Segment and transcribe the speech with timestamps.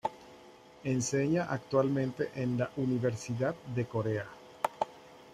[0.83, 4.25] Enseña actualmente en la Universidad de Corea.